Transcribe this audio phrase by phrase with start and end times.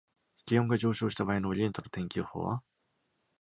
[0.47, 2.63] 気温が上昇した場合のオリエンタの天気予報は？